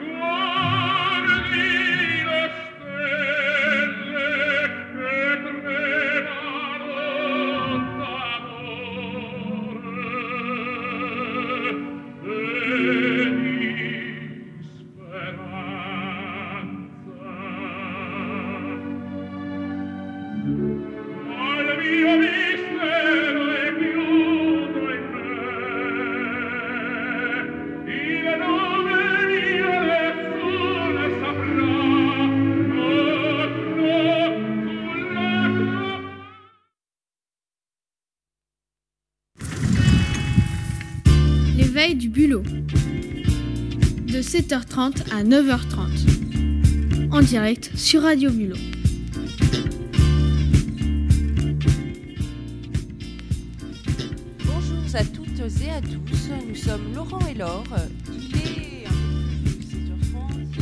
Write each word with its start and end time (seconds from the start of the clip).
Whoa! 0.00 0.37
Du 41.86 42.08
bulot. 42.08 42.42
De 42.42 44.20
7h30 44.20 45.12
à 45.12 45.22
9h30. 45.22 47.12
En 47.12 47.20
direct 47.20 47.70
sur 47.76 48.02
Radio 48.02 48.30
Bulot. 48.30 48.56
Bonjour 54.44 54.96
à 54.96 55.04
toutes 55.04 55.38
et 55.38 55.70
à 55.70 55.80
tous. 55.80 56.30
Nous 56.48 56.56
sommes 56.56 56.92
Laurent 56.96 57.20
et 57.30 57.34
Laure. 57.34 57.62
Il 58.12 58.36
est 58.36 58.84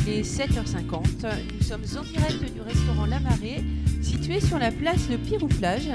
il 0.06 0.12
est 0.12 0.20
7h50. 0.20 1.28
Nous 1.59 1.64
sommes 1.64 1.84
en 1.98 2.03
direct 2.03 2.55
du 2.55 2.61
restaurant 2.61 3.06
La 3.06 3.20
Marée, 3.20 3.64
situé 4.03 4.39
sur 4.39 4.59
la 4.59 4.70
place 4.70 5.09
de 5.09 5.17
Pirouflage 5.17 5.89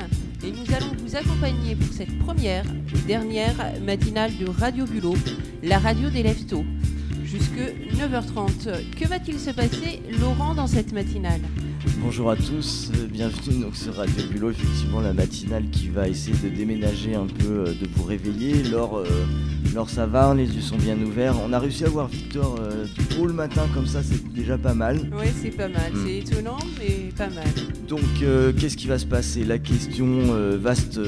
et 0.44 0.52
nous 0.52 0.74
allons 0.74 0.92
vous 0.98 1.16
accompagner 1.16 1.76
pour 1.76 1.94
cette 1.94 2.18
première 2.20 2.66
et 2.66 3.08
dernière 3.08 3.56
matinale 3.82 4.32
de 4.38 4.50
Radio 4.50 4.86
Bulot, 4.86 5.16
la 5.62 5.78
radio 5.78 6.10
des 6.10 6.24
Leftos, 6.24 6.66
jusque 7.24 7.60
9h30. 7.94 8.96
Que 9.00 9.08
va-t-il 9.08 9.40
se 9.40 9.52
passer, 9.52 10.02
Laurent, 10.20 10.56
dans 10.56 10.68
cette 10.68 10.94
matinale? 10.94 11.42
Bonjour 11.98 12.30
à 12.30 12.36
tous, 12.36 12.92
bienvenue 13.12 13.64
donc 13.64 13.76
sur 13.76 13.96
Radio 13.96 14.24
Bulot, 14.30 14.52
effectivement 14.52 15.02
la 15.02 15.14
matinale 15.14 15.64
qui 15.72 15.88
va 15.88 16.08
essayer 16.08 16.36
de 16.38 16.56
déménager 16.56 17.16
un 17.16 17.26
peu, 17.26 17.48
euh, 17.50 17.66
de 17.74 17.88
vous 17.96 18.04
réveiller. 18.04 18.62
Laure, 18.64 18.98
euh, 19.00 19.86
ça 19.88 20.06
va, 20.06 20.36
les 20.36 20.46
yeux 20.46 20.62
sont 20.62 20.78
bien 20.78 20.96
ouverts. 21.02 21.36
On 21.44 21.54
a 21.54 21.60
réussi 21.60 21.84
à 21.84 21.90
voir 21.90 22.08
Victor 22.08 22.58
euh, 22.60 22.86
tôt 23.10 23.26
le 23.26 23.34
matin 23.34 23.64
comme 23.74 23.88
ça, 23.88 24.04
c'est 24.04 24.32
déjà 24.32 24.60
pas 24.60 24.76
mal. 24.76 25.10
Oui, 25.12 25.26
c'est 25.42 25.50
pas 25.50 25.70
mal, 25.70 25.92
hmm. 25.92 26.06
c'est 26.06 26.18
étonnant, 26.18 26.60
mais 26.78 27.10
pas 27.18 27.30
mal. 27.30 27.48
Donc 27.88 28.02
qu'est-ce 28.60 28.78
qui 28.78 28.88
va 28.88 29.00
se 29.00 29.08
passer? 29.08 29.44
La 29.44 29.58
question, 29.58 30.08
vaste, 30.60 31.00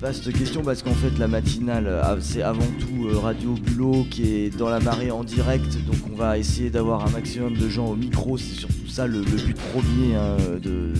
vaste 0.00 0.32
question, 0.32 0.62
parce 0.62 0.82
qu'en 0.82 0.94
fait 0.94 1.18
la 1.18 1.28
matinale, 1.28 2.18
c'est 2.20 2.42
avant 2.42 2.66
tout 2.80 3.20
Radio 3.20 3.52
Bulot 3.52 4.06
qui 4.10 4.34
est 4.34 4.56
dans 4.56 4.70
la 4.70 4.80
marée 4.80 5.10
en 5.10 5.22
direct, 5.22 5.76
donc 5.86 5.96
on 6.10 6.16
va 6.16 6.38
essayer 6.38 6.70
d'avoir 6.70 7.06
un 7.06 7.10
maximum 7.10 7.54
de 7.54 7.68
gens 7.68 7.88
au 7.88 7.96
micro, 7.96 8.38
c'est 8.38 8.54
surtout 8.54 8.83
ça 8.94 9.08
le, 9.08 9.18
le 9.18 9.24
but 9.24 9.56
premier 9.72 10.14
Hein, 10.14 10.36
de, 10.62 10.92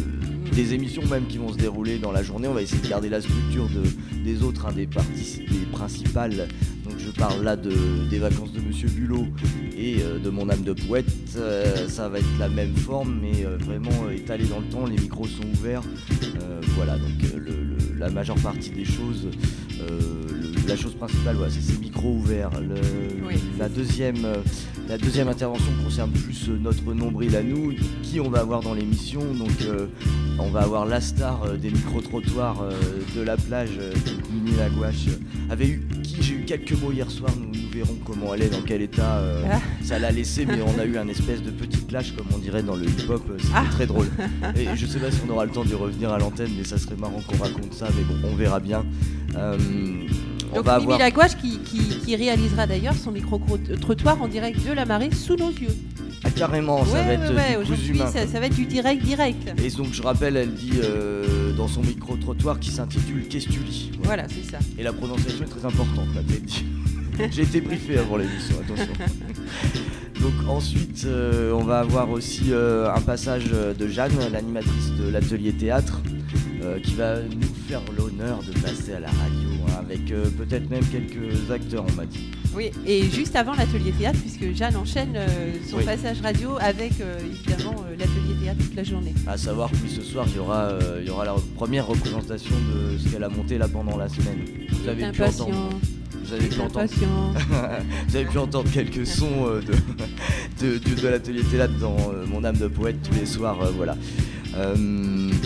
des 0.52 0.74
émissions 0.74 1.04
même 1.06 1.26
qui 1.26 1.38
vont 1.38 1.52
se 1.52 1.56
dérouler 1.56 1.98
dans 1.98 2.12
la 2.12 2.22
journée. 2.22 2.48
On 2.48 2.54
va 2.54 2.62
essayer 2.62 2.80
de 2.80 2.88
garder 2.88 3.08
la 3.08 3.20
structure 3.20 3.68
de, 3.68 3.82
des 4.22 4.42
autres, 4.42 4.66
hein, 4.66 4.72
des, 4.72 4.86
des 4.86 5.66
principales. 5.72 6.48
Donc 6.84 6.94
je 6.98 7.10
parle 7.10 7.42
là 7.42 7.56
de, 7.56 7.72
des 8.10 8.18
vacances 8.18 8.52
de 8.52 8.60
Monsieur 8.60 8.88
Bulot 8.88 9.26
et 9.76 9.96
euh, 10.00 10.18
de 10.18 10.30
mon 10.30 10.48
âme 10.50 10.62
de 10.62 10.72
poète. 10.72 11.06
Euh, 11.36 11.88
ça 11.88 12.08
va 12.08 12.18
être 12.18 12.38
la 12.38 12.48
même 12.48 12.74
forme, 12.74 13.18
mais 13.20 13.44
euh, 13.44 13.56
vraiment 13.58 14.10
étalé 14.10 14.44
dans 14.46 14.60
le 14.60 14.66
temps. 14.66 14.86
Les 14.86 14.98
micros 14.98 15.26
sont 15.26 15.44
ouverts. 15.58 15.82
voilà, 16.76 16.98
donc 16.98 17.12
la 17.96 18.10
majeure 18.10 18.36
partie 18.36 18.70
des 18.70 18.84
choses 18.84 19.28
la 20.66 20.76
chose 20.76 20.94
principale, 20.94 21.36
c'est 21.50 21.60
ces 21.60 21.78
micros 21.78 22.14
ouverts. 22.14 22.50
la, 23.58 23.68
deuxième, 23.68 24.26
la 24.88 24.98
deuxième 24.98 25.28
intervention 25.28 25.72
concerne 25.82 26.10
plus 26.10 26.48
euh, 26.48 26.58
notre 26.60 26.92
nombril 26.92 27.34
à 27.36 27.42
nous, 27.42 27.72
qui 28.02 28.20
on 28.20 28.28
va 28.28 28.40
avoir 28.40 28.60
dans 28.60 28.74
l'émission. 28.74 29.20
Donc, 29.34 29.62
euh, 29.62 29.86
on 30.38 30.48
va 30.48 30.60
avoir 30.60 30.84
la 30.86 31.00
star 31.00 31.56
des 31.56 31.70
micro-trottoirs 31.70 32.64
de 33.14 33.20
la 33.22 33.36
plage, 33.36 33.78
Mini 34.32 34.56
Lagouache, 34.56 35.06
avait 35.48 35.68
eu 35.68 35.86
qui 36.02 36.22
j'ai 36.22 36.34
eu 36.34 36.44
quelques 36.44 36.72
mots 36.72 36.90
hier 36.92 37.10
soir. 37.10 37.30
Nous, 37.38 37.60
nous 37.60 37.68
verrons 37.70 37.96
comment 38.04 38.34
elle 38.34 38.42
est, 38.42 38.50
dans 38.50 38.62
quel 38.62 38.82
état 38.82 39.22
ah. 39.50 39.60
ça 39.82 39.98
l'a 39.98 40.10
laissé, 40.10 40.44
mais 40.44 40.60
on 40.60 40.78
a 40.78 40.84
eu 40.84 40.98
un 40.98 41.06
espèce 41.08 41.42
de 41.42 41.50
petit 41.50 41.84
clash, 41.84 42.12
comme 42.16 42.26
on 42.34 42.38
dirait 42.38 42.62
dans 42.62 42.76
le 42.76 42.84
hip-hop. 42.84 43.22
C'était 43.38 43.52
ah. 43.54 43.64
très 43.70 43.86
drôle. 43.86 44.08
Et 44.56 44.66
je 44.74 44.86
sais 44.86 44.98
pas 44.98 45.10
si 45.10 45.20
on 45.26 45.32
aura 45.32 45.44
le 45.44 45.52
temps 45.52 45.64
de 45.64 45.74
revenir 45.74 46.12
à 46.12 46.18
l'antenne, 46.18 46.50
mais 46.56 46.64
ça 46.64 46.78
serait 46.78 46.96
marrant 46.96 47.20
qu'on 47.26 47.38
raconte 47.38 47.72
ça. 47.72 47.86
Mais 47.96 48.02
bon, 48.02 48.28
on 48.28 48.34
verra 48.34 48.58
bien. 48.58 48.84
Donc 50.54 50.66
Mimi 50.80 50.98
Lagouache 50.98 51.36
qui, 51.36 51.58
qui, 51.58 52.16
réalisera 52.16 52.66
d'ailleurs 52.66 52.94
son 52.94 53.10
micro-trottoir 53.10 54.22
en 54.22 54.28
direct 54.28 54.64
de 54.66 54.72
la 54.72 54.84
marée 54.84 55.10
sous 55.10 55.36
nos 55.36 55.50
yeux. 55.50 55.74
Ah, 56.22 56.30
carrément, 56.30 56.84
ça 56.84 57.02
va 57.02 57.12
être 57.12 57.64
du 57.64 57.90
humain, 57.90 58.06
ça, 58.06 58.40
va 58.40 58.46
être 58.46 58.54
du 58.54 58.64
direct 58.64 59.02
direct. 59.02 59.52
Et 59.62 59.70
donc 59.70 59.92
je 59.92 60.02
rappelle, 60.02 60.36
elle 60.36 60.54
dit 60.54 60.72
euh, 60.82 61.52
dans 61.52 61.68
son 61.68 61.82
micro-trottoir 61.82 62.60
qui 62.60 62.70
s'intitule 62.70 63.28
Qu'est-ce 63.28 63.48
que 63.48 63.52
tu 63.52 63.60
lis? 63.60 63.90
Voilà, 64.02 64.24
c'est 64.28 64.50
ça. 64.50 64.58
Et 64.78 64.82
la 64.82 64.92
prononciation 64.92 65.44
est 65.44 65.48
très 65.48 65.66
importante, 65.66 66.08
J'ai 67.30 67.42
été 67.42 67.60
briefé 67.60 67.98
avant 67.98 68.16
l'émission, 68.16 68.56
attention. 68.60 68.92
Donc 70.20 70.48
ensuite, 70.48 71.04
euh, 71.04 71.52
on 71.52 71.62
va 71.62 71.80
avoir 71.80 72.10
aussi 72.10 72.46
euh, 72.50 72.92
un 72.92 73.00
passage 73.00 73.44
de 73.44 73.88
Jeanne, 73.88 74.12
l'animatrice 74.32 74.92
de 74.98 75.10
l'atelier 75.10 75.52
théâtre, 75.52 76.00
qui 76.82 76.94
va 76.94 77.20
nous 77.20 77.68
faire 77.68 77.82
l'honneur 77.94 78.40
de 78.42 78.58
passer 78.58 78.94
à 78.94 79.00
la 79.00 79.08
radio 79.08 79.53
avec 79.94 80.10
euh, 80.10 80.28
peut-être 80.30 80.68
même 80.70 80.84
quelques 80.86 81.50
acteurs, 81.50 81.84
on 81.88 81.92
m'a 81.92 82.06
dit. 82.06 82.30
Oui, 82.54 82.70
et 82.86 83.08
juste 83.10 83.36
avant 83.36 83.54
l'atelier 83.54 83.92
théâtre, 83.92 84.18
puisque 84.20 84.54
Jeanne 84.56 84.76
enchaîne 84.76 85.14
euh, 85.16 85.52
son 85.68 85.78
passage 85.78 86.20
radio 86.20 86.56
avec 86.60 87.00
euh, 87.00 87.18
évidemment 87.20 87.84
l'atelier 87.90 88.42
théâtre 88.42 88.58
toute 88.60 88.74
la 88.74 88.84
journée. 88.84 89.14
À 89.26 89.36
savoir 89.36 89.70
que 89.70 89.88
ce 89.88 90.02
soir, 90.02 90.26
il 90.28 90.36
y 90.36 90.38
aura, 90.38 90.70
il 91.00 91.06
y 91.06 91.10
aura 91.10 91.24
la 91.24 91.34
première 91.56 91.86
représentation 91.86 92.54
de 92.54 92.98
ce 92.98 93.08
qu'elle 93.08 93.24
a 93.24 93.28
monté 93.28 93.58
là 93.58 93.68
pendant 93.68 93.96
la 93.96 94.08
semaine. 94.08 94.38
Vous 94.70 94.88
avez 94.88 95.10
pu 95.10 95.22
entendre. 95.22 95.70
Vous 96.24 96.32
avez, 96.32 96.48
pu 96.48 96.60
entendre... 96.60 96.88
Vous 98.08 98.16
avez 98.16 98.24
pu 98.24 98.38
entendre 98.38 98.70
quelques 98.72 99.06
sons 99.06 99.46
de, 99.46 100.78
de, 100.78 100.78
de, 100.78 101.08
l'atelier 101.08 101.42
théâtre 101.42 101.74
dans 101.78 101.96
Mon 102.28 102.44
âme 102.44 102.56
de 102.56 102.66
poète 102.66 102.96
tous 103.02 103.14
les 103.14 103.26
soirs. 103.26 103.58
voilà. 103.76 103.94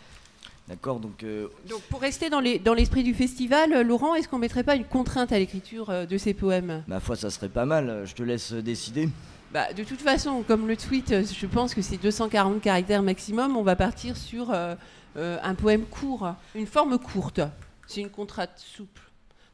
D'accord, 0.67 0.99
donc, 0.99 1.23
euh, 1.23 1.47
donc 1.69 1.81
pour 1.83 2.01
rester 2.01 2.29
dans 2.29 2.41
l'esprit 2.41 3.03
du 3.03 3.13
festival, 3.13 3.71
euh, 3.71 3.83
Laurent, 3.83 4.15
est-ce 4.15 4.27
qu'on 4.27 4.37
mettrait 4.37 4.63
pas 4.63 4.75
une 4.75 4.83
contrainte 4.83 5.31
à 5.31 5.39
l'écriture 5.39 6.07
de 6.07 6.17
ces 6.17 6.33
poèmes? 6.33 6.83
Ma 6.87 6.99
foi, 6.99 7.15
ça 7.15 7.29
serait 7.29 7.47
pas 7.49 7.65
mal. 7.65 8.03
Je 8.05 8.13
te 8.13 8.23
laisse 8.23 8.51
décider. 8.53 9.07
Bah, 9.53 9.73
de 9.73 9.83
toute 9.83 10.01
façon, 10.01 10.43
comme 10.47 10.67
le 10.67 10.75
tweet, 10.75 11.13
je 11.23 11.45
pense 11.45 11.73
que 11.73 11.81
c'est 11.81 11.97
240 11.97 12.61
caractères 12.61 13.01
maximum, 13.01 13.55
on 13.55 13.63
va 13.63 13.75
partir 13.75 14.17
sur 14.17 14.51
un 14.51 15.55
poème 15.55 15.85
court, 15.85 16.33
une 16.53 16.67
forme 16.67 16.97
courte. 16.99 17.41
C'est 17.87 18.01
une 18.01 18.09
contrainte 18.09 18.51
souple. 18.57 19.01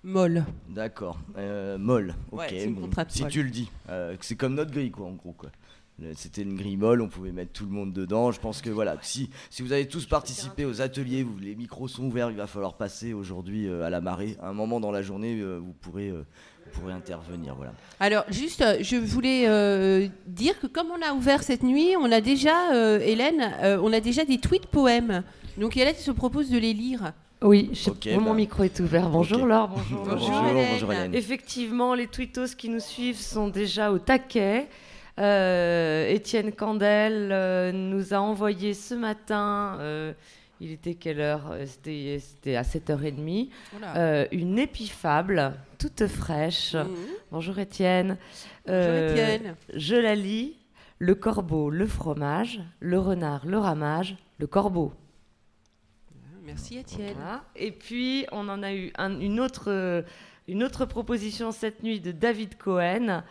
Molle. 0.04 0.44
D'accord. 0.68 1.18
Euh, 1.38 1.78
molle. 1.78 2.14
Ok. 2.32 2.40
Ouais, 2.40 2.48
c'est 2.50 2.66
une 2.66 2.76
bon, 2.76 2.82
contrainte 2.82 3.12
si 3.12 3.22
molle. 3.22 3.32
tu 3.32 3.44
le 3.44 3.50
dis. 3.50 3.72
Euh, 3.90 4.18
c'est 4.20 4.36
comme 4.36 4.56
notre 4.56 4.72
grille, 4.72 4.92
quoi, 4.92 5.06
en 5.06 5.14
gros. 5.14 5.32
Quoi. 5.32 5.50
C'était 6.16 6.42
une 6.42 6.56
grille 6.56 6.76
molle, 6.76 7.02
on 7.02 7.08
pouvait 7.08 7.32
mettre 7.32 7.54
tout 7.54 7.66
le 7.66 7.72
monde 7.72 7.94
dedans. 7.94 8.32
Je 8.32 8.40
pense 8.40 8.62
que 8.62 8.70
voilà, 8.70 8.98
si, 9.02 9.30
si 9.50 9.62
vous 9.62 9.72
avez 9.72 9.88
tous 9.88 10.06
participé 10.06 10.66
aux 10.66 10.82
ateliers, 10.82 11.26
les 11.40 11.56
micros 11.56 11.88
sont 11.88 12.06
ouverts, 12.06 12.32
il 12.32 12.38
va 12.38 12.48
falloir 12.48 12.74
passer 12.74 13.14
aujourd'hui 13.14 13.68
euh, 13.68 13.86
à 13.86 13.90
la 13.90 14.02
marée. 14.02 14.36
À 14.42 14.50
un 14.50 14.54
moment 14.54 14.80
dans 14.80 14.92
la 14.92 15.04
journée, 15.04 15.40
euh, 15.40 15.58
vous, 15.58 15.74
pourrez, 15.74 16.10
euh, 16.10 16.26
vous 16.66 16.80
pourrez 16.82 16.94
intervenir. 16.94 17.56
Voilà. 17.56 17.74
Alors, 18.00 18.24
juste, 18.30 18.62
euh, 18.62 18.78
je 18.82 18.96
voulais 18.98 19.44
euh, 19.48 20.08
dire 20.28 20.60
que 20.60 20.68
comme 20.68 20.88
on 20.92 21.02
a 21.08 21.14
ouvert 21.14 21.44
cette 21.44 21.64
nuit, 21.64 21.96
on 22.00 22.12
a 22.12 22.22
déjà, 22.22 22.74
euh, 22.74 23.00
Hélène, 23.00 23.52
euh, 23.62 23.80
on 23.84 23.92
a 23.94 24.00
déjà 24.00 24.26
des 24.26 24.38
tweets 24.38 24.68
poèmes. 24.68 25.24
Donc, 25.58 25.78
Hélène 25.78 25.96
se 25.96 26.12
propose 26.12 26.50
de 26.50 26.58
les 26.58 26.74
lire. 26.74 27.12
Oui, 27.42 27.70
je- 27.74 27.90
Ok, 27.90 28.08
mon 28.20 28.32
bah. 28.32 28.34
micro 28.36 28.64
est 28.64 28.80
ouvert. 28.80 29.10
Bonjour 29.10 29.42
Ok. 29.42 29.50
Laure, 29.50 29.68
bonjour. 29.68 30.04
Bonjour, 30.06 30.46
Hélène. 30.50 30.68
bonjour 30.74 30.94
Hélène. 30.94 31.14
Effectivement, 31.14 31.94
les 31.94 32.08
tweetos 32.08 32.56
qui 32.58 32.70
nous 32.70 32.80
suivent 32.80 33.20
sont 33.20 33.50
déjà 33.50 33.92
au 33.92 34.00
taquet. 34.00 34.68
Euh, 35.20 36.08
Étienne 36.10 36.52
Candel 36.54 37.30
euh, 37.32 37.72
nous 37.72 38.14
a 38.14 38.18
envoyé 38.18 38.74
ce 38.74 38.96
matin, 38.96 39.78
euh, 39.80 40.14
il 40.64 40.72
était 40.72 40.96
quelle 40.96 41.20
heure 41.20 41.52
Euh, 41.52 41.66
C'était 41.66 42.56
à 42.56 42.64
7h30, 42.64 43.50
Voilà. 43.72 43.98
euh, 43.98 44.26
une 44.32 44.58
épifable 44.58 45.54
toute 45.78 46.08
fraîche. 46.08 46.74
Mhm. 46.76 46.88
Bonjour 47.32 47.60
Étienne. 47.60 48.18
Bonjour, 48.66 48.80
Euh, 48.82 49.10
Étienne. 49.12 49.56
Je 49.76 49.96
la 49.96 50.16
lis. 50.16 50.56
Le 51.00 51.16
corbeau, 51.16 51.70
le 51.70 51.86
fromage, 51.86 52.62
le 52.80 52.98
renard, 52.98 53.46
le 53.46 53.58
ramage, 53.58 54.16
le 54.40 54.48
corbeau. 54.48 54.94
Merci, 56.46 56.78
Étienne. 56.78 57.16
Voilà. 57.18 57.44
Et 57.58 57.72
puis, 57.72 58.26
on 58.32 58.48
en 58.48 58.64
a 58.64 58.74
eu 58.74 58.92
un- 58.98 59.20
une, 59.20 59.40
autre, 59.42 60.04
une 60.48 60.64
autre 60.64 60.86
proposition 60.86 61.52
cette 61.52 61.84
nuit 61.84 62.00
de 62.00 62.12
David 62.14 62.58
Cohen. 62.58 63.24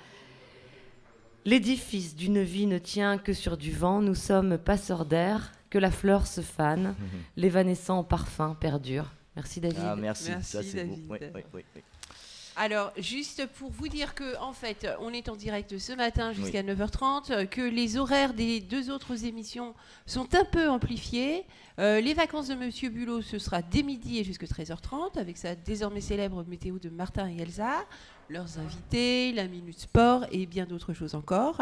L'édifice 1.47 2.15
d'une 2.15 2.43
vie 2.43 2.67
ne 2.67 2.79
tient 2.79 3.17
que 3.19 3.33
sur 3.33 3.57
du 3.57 3.73
vent. 3.73 4.01
Nous 4.03 4.15
sommes 4.15 4.59
passeurs 4.59 5.07
d'air, 5.07 5.53
que 5.73 5.79
la 5.79 5.91
fleur 5.91 6.27
se 6.27 6.43
fane, 6.43 6.95
l'évanescent 7.39 8.05
parfum 8.05 8.55
perdure. 8.61 9.11
Merci 9.35 9.59
David. 9.59 9.79
Ah, 9.83 9.97
merci, 9.97 10.29
Merci, 10.29 10.51
ça 10.51 10.63
c'est 10.63 10.85
beau. 10.85 10.97
David. 10.97 11.11
Oui, 11.11 11.19
oui, 11.35 11.43
oui, 11.55 11.65
oui. 11.77 11.83
Alors, 12.55 12.93
juste 12.99 13.47
pour 13.59 13.71
vous 13.71 13.89
dire 13.89 14.15
que, 14.15 14.39
en 14.39 14.53
fait, 14.53 14.87
on 15.01 15.11
est 15.15 15.31
en 15.31 15.37
direct 15.37 15.79
ce 15.79 15.95
matin 15.95 16.33
jusqu'à 16.33 16.63
9h30, 16.63 17.33
euh, 17.33 17.47
que 17.47 17.63
les 17.63 17.97
horaires 17.97 18.35
des 18.35 18.61
deux 18.61 18.91
autres 18.91 19.25
émissions 19.25 19.75
sont 20.05 20.35
un 20.35 20.45
peu 20.45 20.69
amplifiés. 20.69 21.47
Euh, 21.79 22.03
les 22.03 22.13
vacances 22.13 22.49
de 22.49 22.55
Monsieur 22.55 22.91
Bulot, 22.91 23.23
ce 23.23 23.39
sera 23.39 23.63
dès 23.63 23.83
midi 23.83 24.19
et 24.19 24.25
jusqu'à 24.25 24.45
13h30, 24.45 25.19
avec 25.19 25.39
sa 25.39 25.55
désormais 25.55 26.03
célèbre 26.03 26.45
météo 26.45 26.79
de 26.79 26.91
Martin 26.91 27.27
et 27.31 27.41
Elsa, 27.41 27.87
leurs 28.29 28.59
invités, 28.59 29.33
la 29.33 29.49
Minute 29.49 29.81
Sport 29.81 30.27
et 30.31 30.45
bien 30.45 30.67
d'autres 30.67 30.93
choses 30.93 31.15
encore. 31.15 31.59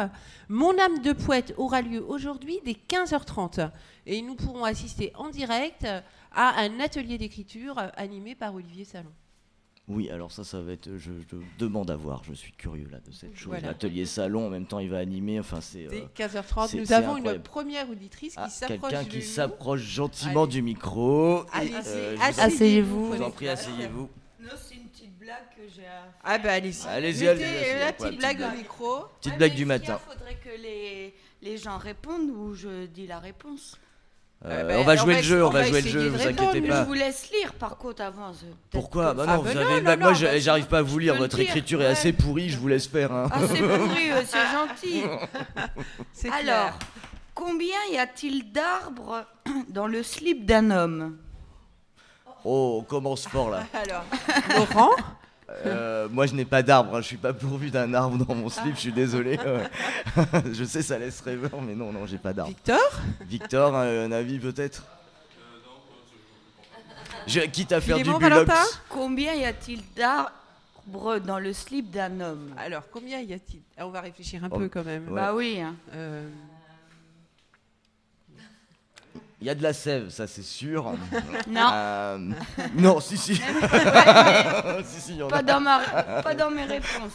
Mon 0.49 0.77
âme 0.77 0.99
de 1.03 1.13
poète 1.13 1.55
aura 1.57 1.83
lieu 1.83 2.05
aujourd'hui 2.05 2.59
dès 2.65 2.77
15h30 2.89 3.71
et 4.07 4.23
nous 4.23 4.35
pourrons 4.35 4.65
assister 4.65 5.13
en 5.15 5.29
direct 5.29 5.87
à 6.33 6.61
un 6.61 6.81
atelier 6.81 7.17
d'écriture 7.17 7.77
animé 7.97 8.35
par 8.35 8.55
Olivier 8.57 8.85
Salon. 8.85 9.13
Oui, 9.91 10.09
alors 10.09 10.31
ça, 10.31 10.45
ça 10.45 10.61
va 10.61 10.73
être. 10.73 10.89
Je, 10.97 11.11
je 11.31 11.37
demande 11.59 11.91
à 11.91 11.97
voir, 11.97 12.23
je 12.25 12.33
suis 12.33 12.53
curieux 12.53 12.89
là 12.91 12.99
de 13.05 13.13
cette 13.13 13.35
chose. 13.37 13.49
Voilà. 13.49 13.69
L'atelier 13.69 14.07
salon, 14.07 14.47
en 14.47 14.51
même 14.51 14.65
temps, 14.67 14.79
il 14.79 14.89
va 14.89 14.99
animer. 14.99 15.41
Enfin, 15.41 15.61
c'est. 15.61 15.87
Euh, 15.87 16.03
15h30, 16.17 16.69
c'est- 16.69 16.77
nous 16.79 16.93
avons 16.93 17.15
incroyable. 17.17 17.37
une 17.39 17.43
première 17.43 17.91
auditrice 17.91 18.35
ah, 18.37 18.45
qui 18.47 18.53
s'approche 18.55 18.91
Quelqu'un 18.93 19.05
qui 19.05 19.23
s'approche 19.23 19.81
gentiment 19.81 20.45
Allez. 20.45 20.53
du 20.53 20.63
micro. 20.63 21.45
Allez, 21.53 21.73
euh, 21.75 22.17
je 22.17 22.17
vous 22.17 22.23
en- 22.41 22.45
Asseyez-vous. 22.45 23.13
je 23.13 23.17
vous 23.19 23.23
en 23.25 23.31
prie, 23.31 23.49
asseyez-vous. 23.49 24.09
Non, 24.41 24.49
c'est 24.57 24.77
une 24.77 24.85
petite 24.89 25.19
blague 25.19 25.49
que 25.57 25.63
j'ai 25.75 25.87
à 25.87 26.07
Ah 26.25 26.39
bah 26.39 26.53
allez-y. 26.53 26.87
Allez-y, 26.87 27.27
allez-y. 27.29 27.79
la 27.81 27.93
petite 27.93 28.07
petite 28.07 28.19
blague 28.21 28.41
au 28.41 28.57
micro. 28.57 28.95
Petite 29.19 29.33
Ouais, 29.33 29.39
blague 29.39 29.55
du 29.55 29.65
matin. 29.67 29.99
faudrait 29.99 30.37
que 30.43 30.63
les, 30.63 31.15
les 31.43 31.57
gens 31.59 31.77
répondent 31.79 32.31
ou 32.31 32.55
je 32.55 32.87
dis 32.87 33.07
la 33.07 33.19
réponse. 33.19 33.77
Euh, 34.47 34.65
bah, 34.65 34.75
on 34.79 34.85
va 34.85 34.93
on 34.95 34.97
jouer 34.97 35.13
va 35.15 35.21
le 35.21 35.27
jeu, 35.27 35.45
on 35.45 35.51
va 35.51 35.65
jouer 35.65 35.83
le 35.83 35.89
jeu, 35.89 36.09
vous 36.09 36.27
inquiétez 36.27 36.61
mais 36.63 36.69
pas. 36.69 36.81
je 36.81 36.87
vous 36.87 36.95
laisse 36.95 37.31
lire 37.31 37.53
par 37.53 37.77
contre 37.77 38.01
avant. 38.03 38.31
peut-être 38.31 38.57
Pourquoi 38.71 39.11
que- 39.13 39.17
Bah 39.19 39.25
Ah, 39.29 39.37
non, 39.37 39.43
vous 39.43 39.53
non, 39.53 39.61
avez 39.61 39.71
une 39.73 39.77
non, 39.77 39.83
blague. 39.83 40.01
non, 40.01 40.11
Moi, 40.13 40.19
bah, 40.19 40.39
j'arrive 40.39 40.67
pas 40.67 40.79
à 40.79 40.83
vous 40.83 40.99
lire. 40.99 41.15
Votre 41.17 41.41
écriture 41.41 41.83
est 41.83 41.87
assez 41.87 42.15
pourrie. 42.15 42.49
Je 42.49 42.57
vous 42.57 42.69
laisse 42.69 42.87
faire. 42.87 43.13
hein. 43.13 43.29
Ah, 43.31 43.39
c'est 43.47 43.59
pourri, 43.79 44.11
euh, 44.13 44.23
c'est 44.27 44.39
gentil. 44.51 45.03
Alors, 46.33 46.43
clair. 46.43 46.79
combien 47.35 47.77
y 47.93 47.99
a-t-il 47.99 48.51
d'arbres 48.51 49.27
dans 49.69 49.87
le 49.87 50.03
slip 50.03 50.47
d'un 50.47 50.71
homme? 50.71 51.19
Oh, 52.43 52.79
on 52.81 52.85
commence 52.85 53.29
fort 53.29 53.51
là. 53.51 53.65
Alors, 53.75 54.05
Laurent, 54.57 54.93
Euh, 55.67 56.09
moi, 56.11 56.27
je 56.27 56.35
n'ai 56.35 56.45
pas 56.45 56.63
d'arbre. 56.63 56.95
hein. 56.97 57.01
Je 57.01 57.07
suis 57.07 57.17
pas 57.17 57.33
pourvu 57.33 57.71
d'un 57.71 57.93
arbre 57.95 58.25
dans 58.25 58.35
mon 58.35 58.49
slip. 58.49 58.75
Je 58.75 58.81
suis 58.81 58.93
désolé. 58.93 59.37
ouais. 59.39 60.23
je 60.53 60.65
sais, 60.65 60.83
ça 60.83 60.99
laisse 60.99 61.21
rêveur, 61.21 61.61
mais 61.61 61.75
non, 61.75 61.93
non, 61.93 62.07
j'ai 62.07 62.19
pas 62.19 62.33
d'arbre. 62.33 62.51
Victor, 62.51 62.81
Victor, 63.23 63.75
un, 63.77 64.05
un 64.05 64.13
avis 64.13 64.39
peut-être? 64.39 64.85
Je, 67.27 67.41
quitte 67.41 67.73
à 67.73 67.81
faire 67.81 67.97
Philémon, 67.99 68.19
du. 68.19 68.25
Valentin 68.25 68.65
Combien 68.89 69.35
y 69.35 69.45
a-t-il 69.45 69.83
d'arbres 69.97 71.19
dans 71.25 71.39
le 71.39 71.53
slip 71.53 71.91
d'un 71.91 72.21
homme? 72.21 72.55
Alors 72.57 72.85
combien 72.91 73.21
y 73.21 73.33
a-t-il? 73.35 73.61
Ah, 73.77 73.87
On 73.87 73.91
va 73.91 74.01
réfléchir 74.01 74.43
un 74.45 74.49
Oh, 74.51 74.59
peu 74.59 74.69
quand 74.69 74.85
même. 74.85 75.07
ouais. 75.09 75.15
Bah 75.15 75.35
oui. 75.35 75.61
hein. 75.61 75.75
Euh, 75.95 76.27
Il 79.41 79.47
y 79.47 79.51
a 79.51 79.55
de 79.55 79.63
la 79.63 79.73
sève, 79.73 80.11
ça 80.11 80.27
c'est 80.27 80.43
sûr. 80.43 80.93
Non, 81.49 81.71
Euh, 81.73 82.19
non, 82.75 83.01
si, 83.01 83.17
si. 83.17 83.35
si, 84.85 85.01
si, 85.01 85.13
il 85.13 85.17
y 85.17 85.23
en 85.23 85.29
a. 85.29 85.31
pas 85.31 85.43
dans, 85.43 85.61
ma, 85.61 85.81
pas 86.23 86.35
dans 86.35 86.51
mes 86.51 86.65
réponses. 86.65 87.13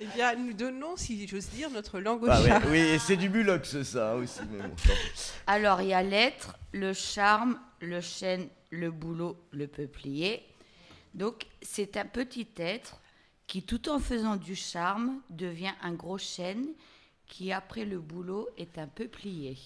eh 0.00 0.06
bien, 0.14 0.34
nous 0.36 0.52
donnons, 0.52 0.96
si 0.96 1.26
j'ose 1.26 1.48
dire, 1.50 1.70
notre 1.70 2.00
langue 2.00 2.22
au 2.24 2.28
Ah 2.30 2.40
ouais, 2.40 2.48
chat. 2.48 2.62
oui, 2.68 2.78
et 2.78 2.98
c'est 2.98 3.16
du 3.16 3.28
bulox 3.28 3.82
ça 3.82 4.14
aussi. 4.16 4.40
Mais 4.50 4.62
bon, 4.66 4.74
Alors, 5.46 5.80
il 5.82 5.88
y 5.88 5.94
a 5.94 6.02
l'être, 6.02 6.56
le 6.72 6.92
charme, 6.92 7.58
le 7.80 8.00
chêne, 8.00 8.48
le 8.70 8.90
boulot, 8.90 9.36
le 9.52 9.66
peuplier. 9.66 10.42
Donc, 11.14 11.46
c'est 11.62 11.96
un 11.96 12.06
petit 12.06 12.48
être 12.56 13.00
qui, 13.46 13.62
tout 13.62 13.88
en 13.88 13.98
faisant 14.00 14.36
du 14.36 14.56
charme, 14.56 15.20
devient 15.30 15.72
un 15.82 15.92
gros 15.92 16.18
chêne 16.18 16.66
qui, 17.26 17.52
après 17.52 17.84
le 17.84 17.98
boulot, 17.98 18.48
est 18.58 18.78
un 18.78 18.86
peuplier. 18.86 19.56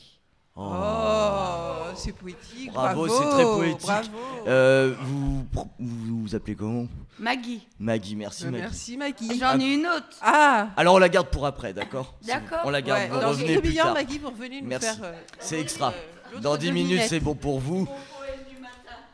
Oh, 0.61 1.93
c'est 1.95 2.13
poétique. 2.13 2.73
Bravo, 2.73 3.07
Bravo, 3.07 3.09
c'est 3.09 3.31
très 3.31 3.45
poétique. 3.45 3.81
Bravo. 3.87 4.09
Euh, 4.49 4.95
vous, 5.01 5.47
vous 5.79 6.23
vous 6.23 6.35
appelez 6.35 6.57
comment? 6.57 6.87
Maggie, 7.19 7.67
Maggie, 7.79 8.17
merci 8.17 8.45
Euh, 8.47 8.51
Maggie. 8.51 8.63
Merci 8.63 8.97
Maggie. 8.97 9.39
j'en 9.39 9.59
ai 9.61 9.75
une 9.75 9.87
autre. 9.87 10.09
Ah, 10.21 10.69
Alors 10.77 10.97
on 10.97 10.99
la 10.99 11.09
garde 11.09 11.29
pour 11.29 11.47
après, 11.47 11.73
d'accord? 11.73 12.15
D'accord. 12.27 12.59
On 12.65 12.71
la 12.71 12.83
garde, 12.83 13.03
ouais, 13.03 13.09
vous 13.09 13.21
dans 13.21 13.29
revenez 13.29 13.59
plus 13.61 13.69
millions, 13.71 13.85
tard. 13.85 13.95
Maggie, 13.95 14.19
vous 14.19 14.31
revenez 14.31 14.61
nous 14.63 14.69
Merci. 14.69 14.87
faire. 14.87 14.99
euh, 15.05 15.13
C'est 15.39 15.61
extra. 15.61 15.93
euh, 16.35 16.41
Dans 16.41 16.57
10 16.57 16.73
minutes, 16.73 17.03
c'est 17.09 17.21
bon 17.21 17.35
pour 17.37 17.61
vous. 17.61 17.87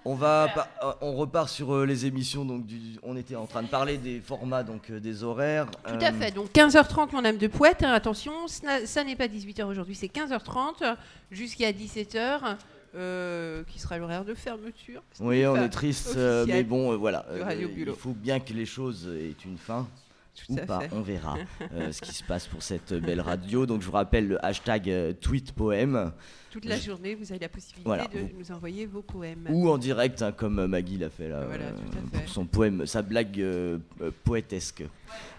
On 0.06 0.14
va, 0.14 0.48
pa- 0.54 0.68
euh, 0.82 0.92
on 1.00 1.14
repart 1.14 1.48
sur 1.48 1.72
euh, 1.74 1.86
les 1.86 2.04
émissions. 2.06 2.44
Donc, 2.44 2.66
du- 2.66 2.98
on 3.02 3.16
était 3.16 3.36
en 3.36 3.46
train 3.46 3.62
de 3.62 3.68
parler 3.68 3.96
des 3.96 4.20
formats, 4.20 4.62
donc 4.62 4.90
euh, 4.90 5.00
des 5.00 5.22
horaires. 5.24 5.66
Tout 5.86 5.94
à 6.00 6.10
Euh, 6.10 6.12
fait. 6.12 6.30
Donc 6.30 6.50
15h30, 6.52 7.12
mon 7.12 7.24
âme 7.24 7.38
de 7.38 7.46
poète. 7.46 7.82
hein, 7.82 7.92
attention, 7.92 8.46
ce 8.46 8.62
n'a- 8.64 8.86
ça 8.86 9.02
n'est 9.04 9.16
pas 9.16 9.28
18h 9.28 9.64
aujourd'hui, 9.66 9.94
c'est 9.94 10.08
15h30 10.08 10.82
jusqu'à 11.30 11.72
17h, 11.72 12.56
euh, 12.96 13.62
qui 13.72 13.78
sera 13.78 13.96
l'horaire 13.98 14.24
de 14.24 14.34
fermeture. 14.34 15.02
Oui, 15.20 15.46
on 15.46 15.56
est 15.56 15.68
triste, 15.70 16.14
euh, 16.16 16.42
officiel 16.42 16.56
mais 16.58 16.62
bon, 16.64 16.92
euh, 16.92 16.96
voilà. 16.96 17.24
de 17.32 17.38
euh, 17.40 17.44
Radio 17.44 17.70
il 17.76 17.86
faut 17.94 18.12
bien 18.12 18.38
que 18.40 18.52
les 18.52 18.66
choses 18.66 19.08
aient 19.18 19.34
une 19.46 19.58
fin. 19.58 19.86
Tout 20.34 20.52
ou 20.52 20.58
à 20.58 20.62
pas, 20.62 20.80
fait. 20.80 20.88
on 20.92 21.00
verra 21.02 21.36
euh, 21.72 21.92
ce 21.92 22.00
qui 22.00 22.12
se 22.14 22.24
passe 22.24 22.46
pour 22.46 22.62
cette 22.62 22.92
belle 22.94 23.20
radio. 23.20 23.66
Donc 23.66 23.80
je 23.82 23.86
vous 23.86 23.92
rappelle 23.92 24.28
le 24.28 24.44
hashtag 24.44 24.90
euh, 24.90 25.12
tweet 25.12 25.52
poème 25.52 26.12
Toute 26.50 26.64
la 26.64 26.76
journée, 26.78 27.14
vous 27.14 27.30
avez 27.30 27.38
la 27.40 27.48
possibilité 27.48 27.82
Voilà, 27.84 28.06
de 28.08 28.18
nous 28.38 28.50
envoyer 28.52 28.86
vos 28.86 29.02
poèmes. 29.02 29.46
ou 29.50 29.68
en 29.68 29.78
direct, 29.78 30.22
hein, 30.22 30.32
comme 30.32 30.66
Maggie 30.66 30.98
l'a 30.98 31.08
fait 31.10 31.28
là, 31.28 31.44
Voilà, 31.46 31.66
euh, 31.66 31.76
fait. 32.12 32.18
pour 32.20 32.28
son 32.28 32.46
poème, 32.46 32.84
sa 32.86 33.02
blague 33.02 33.40
euh, 33.40 33.78
euh, 34.00 34.10
poétesque. 34.24 34.84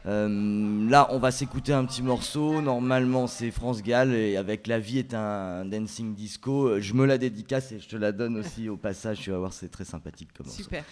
Euh, 0.06 0.90
là, 0.90 1.08
on 1.12 1.20
va 1.20 1.32
s'écouter 1.32 1.74
un 1.74 1.84
petit 1.86 2.02
morceau. 2.02 2.62
Normalement, 2.62 3.28
c'est 3.28 3.52
France 3.52 3.82
Gall 3.82 4.14
et 4.14 4.38
avec 4.38 4.68
La 4.68 4.80
vie 4.80 5.00
est 5.00 5.14
un 5.14 5.66
dancing 5.66 6.14
disco. 6.16 6.68
Euh, 6.70 6.80
Je 6.80 6.94
me 6.94 7.06
la 7.06 7.18
dédicace 7.18 7.72
et 7.72 7.80
je 7.80 7.88
te 7.90 7.96
la 7.98 8.12
donne 8.12 8.38
aussi 8.38 8.70
au 8.70 8.78
passage. 8.78 9.20
Tu 9.20 9.32
vas 9.32 9.40
voir, 9.40 9.52
c'est 9.54 9.70
très 9.70 9.84
sympathique 9.86 10.30
comme. 10.38 10.46
Super. 10.48 10.84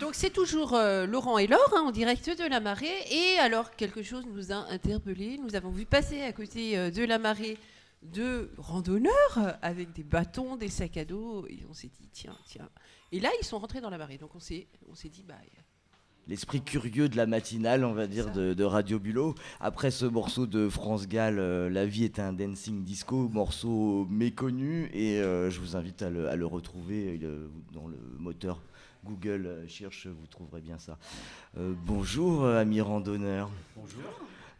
Donc 0.00 0.16
c'est 0.16 0.30
toujours 0.30 0.74
euh, 0.74 1.06
Laurent 1.06 1.38
et 1.38 1.46
Laure 1.46 1.72
hein, 1.76 1.82
en 1.86 1.92
direct 1.92 2.28
de 2.28 2.48
la 2.48 2.58
marée. 2.58 2.88
Et 3.12 3.38
alors 3.38 3.70
quelque 3.76 4.02
chose 4.02 4.24
nous 4.26 4.50
a 4.50 4.56
interpellés. 4.70 5.38
Nous 5.38 5.54
avons 5.54 5.70
vu 5.70 5.86
passer 5.86 6.20
à 6.22 6.32
côté 6.32 6.76
euh, 6.76 6.90
de 6.90 7.04
la 7.04 7.18
marée 7.18 7.56
deux 8.02 8.50
randonneurs 8.58 9.38
euh, 9.38 9.52
avec 9.62 9.92
des 9.92 10.02
bâtons, 10.02 10.56
des 10.56 10.68
sacs 10.68 10.96
à 10.96 11.04
dos. 11.04 11.46
Et 11.48 11.60
on 11.70 11.74
s'est 11.74 11.90
dit 12.00 12.08
tiens, 12.12 12.36
tiens. 12.44 12.68
Et 13.12 13.20
là 13.20 13.28
ils 13.40 13.44
sont 13.44 13.58
rentrés 13.58 13.80
dans 13.80 13.90
la 13.90 13.98
marée. 13.98 14.18
Donc 14.18 14.34
on 14.34 14.40
s'est, 14.40 14.66
on 14.90 14.96
s'est 14.96 15.08
dit 15.08 15.24
bah 15.26 15.36
L'esprit 16.26 16.62
curieux 16.62 17.08
de 17.10 17.18
la 17.18 17.26
matinale, 17.26 17.84
on 17.84 17.92
va 17.92 18.06
dire, 18.06 18.32
de, 18.32 18.54
de 18.54 18.64
Radio 18.64 18.98
Bulot. 18.98 19.34
Après 19.60 19.90
ce 19.90 20.06
morceau 20.06 20.46
de 20.46 20.70
France 20.70 21.06
Gall, 21.06 21.38
euh, 21.38 21.68
La 21.68 21.84
vie 21.84 22.04
est 22.04 22.18
un 22.18 22.32
dancing 22.32 22.82
disco, 22.82 23.28
morceau 23.28 24.06
méconnu, 24.08 24.90
et 24.94 25.18
je 25.18 25.60
vous 25.60 25.76
invite 25.76 26.00
à 26.00 26.08
le, 26.08 26.30
à 26.30 26.34
le 26.34 26.46
retrouver 26.46 27.20
dans 27.72 27.86
le 27.86 27.98
moteur 28.18 28.62
Google 29.04 29.46
euh, 29.46 29.68
cherche, 29.68 30.06
vous 30.06 30.26
trouverez 30.26 30.60
bien 30.60 30.78
ça. 30.78 30.98
Euh, 31.58 31.74
bonjour, 31.86 32.44
euh, 32.44 32.60
amis 32.60 32.80
randonneurs. 32.80 33.50
Bonjour, 33.76 34.02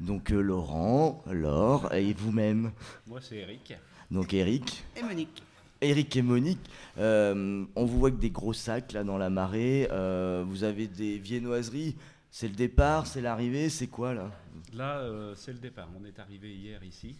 Donc 0.00 0.30
euh, 0.30 0.40
Laurent, 0.40 1.22
Laure, 1.30 1.92
et 1.94 2.12
vous-même. 2.12 2.70
moi 3.06 3.20
c'est 3.22 3.36
Eric. 3.36 3.74
Donc 4.10 4.34
Eric. 4.34 4.84
Et 4.96 5.02
Monique. 5.02 5.42
Eric 5.80 6.16
et 6.16 6.22
Monique, 6.22 6.70
euh, 6.98 7.64
on 7.74 7.84
vous 7.84 7.98
voit 7.98 8.08
avec 8.08 8.20
des 8.20 8.30
gros 8.30 8.52
sacs 8.52 8.92
là 8.92 9.02
dans 9.04 9.18
la 9.18 9.28
marée. 9.30 9.88
euh, 9.90 10.44
vous 10.46 10.64
avez 10.64 10.86
des 10.86 11.18
viennoiseries. 11.18 11.96
C'est 12.30 12.48
le 12.48 12.54
départ, 12.54 13.06
c'est 13.06 13.20
l'arrivée, 13.20 13.68
c'est 13.68 13.86
quoi 13.86 14.12
là? 14.14 14.30
Là, 14.72 14.98
euh, 14.98 15.34
c'est 15.36 15.52
le 15.52 15.58
départ. 15.58 15.88
On 16.00 16.04
est 16.04 16.18
arrivé 16.18 16.52
hier 16.54 16.82
ici. 16.82 17.16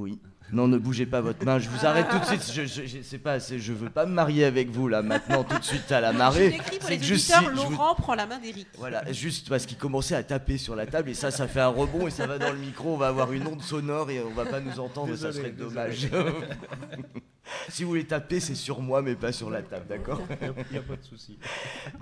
Oui. 0.00 0.18
Non, 0.52 0.66
ne 0.66 0.78
bougez 0.78 1.06
pas 1.06 1.20
votre 1.20 1.44
main. 1.44 1.60
Je 1.60 1.68
vous 1.68 1.86
arrête 1.86 2.08
tout 2.08 2.18
de 2.18 2.24
suite. 2.24 2.52
Je, 2.52 2.66
je, 2.66 2.84
je- 2.84 3.02
c'est 3.02 3.18
pas, 3.18 3.38
je 3.38 3.72
veux 3.72 3.88
pas 3.88 4.04
me 4.04 4.12
marier 4.12 4.44
avec 4.44 4.68
vous 4.68 4.88
là 4.88 5.00
maintenant 5.00 5.44
tout 5.44 5.56
de 5.56 5.62
suite 5.64 5.92
à 5.92 6.00
la 6.00 6.12
marée. 6.12 6.58
C'est 6.80 7.00
juste 7.00 7.26
si- 7.26 7.32
je 7.44 7.50
vous- 7.50 7.70
Laurent 7.70 7.94
prend 7.94 8.14
la 8.16 8.26
main 8.26 8.40
d'Eric. 8.40 8.66
Voilà, 8.76 9.12
juste 9.12 9.48
parce 9.48 9.64
qu'il 9.64 9.76
commençait 9.78 10.16
à 10.16 10.24
taper 10.24 10.58
sur 10.58 10.74
la 10.74 10.86
table 10.86 11.10
et 11.10 11.14
ça, 11.14 11.30
ça 11.30 11.46
fait 11.46 11.60
un 11.60 11.68
rebond 11.68 12.08
et 12.08 12.10
ça 12.10 12.26
va 12.26 12.38
dans 12.38 12.50
le 12.50 12.58
micro. 12.58 12.94
On 12.94 12.96
va 12.96 13.06
avoir 13.08 13.30
une 13.32 13.46
onde 13.46 13.62
sonore 13.62 14.10
et 14.10 14.20
on 14.24 14.30
va 14.30 14.44
pas 14.44 14.58
nous 14.58 14.80
entendre. 14.80 15.14
ça 15.14 15.32
serait 15.32 15.52
dommage. 15.52 16.08
si 17.68 17.84
vous 17.84 17.90
voulez 17.90 18.04
taper, 18.06 18.40
c'est 18.40 18.56
sur 18.56 18.80
moi 18.80 19.02
mais 19.02 19.14
pas 19.14 19.30
sur 19.30 19.50
la 19.50 19.62
table, 19.62 19.86
d'accord 19.88 20.20
Il 20.40 20.72
n'y 20.72 20.78
a, 20.78 20.82
pas 20.82 20.96
de 20.96 21.02
souci. 21.04 21.38